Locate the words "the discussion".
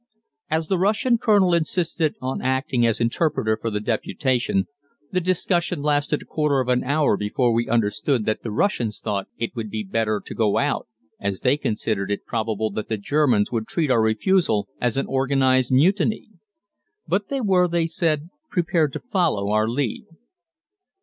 5.11-5.83